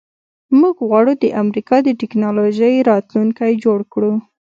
[0.59, 4.13] موږ غواړو د امریکا د ټیکنالوژۍ راتلونکی جوړ کړو